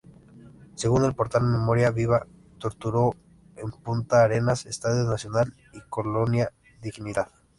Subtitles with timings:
[0.73, 2.25] Según el portal "Memoria Viva",
[2.57, 3.13] "torturó
[3.55, 7.29] en Punta Arenas, Estadio Nacional y Colonia Dignidad.